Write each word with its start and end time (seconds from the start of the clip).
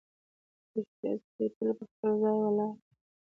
•د 0.71 0.73
شپې 0.89 1.11
ستوري 1.21 1.49
تل 1.55 1.69
په 1.77 1.83
خپل 1.91 2.11
ځای 2.21 2.35
ولاړ 2.41 2.71
وي. 2.73 2.77